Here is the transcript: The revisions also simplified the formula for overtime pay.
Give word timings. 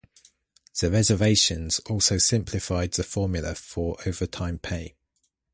The 0.79 0.89
revisions 0.89 1.77
also 1.87 2.17
simplified 2.17 2.93
the 2.93 3.03
formula 3.03 3.53
for 3.53 3.97
overtime 4.03 4.57
pay. 4.57 4.95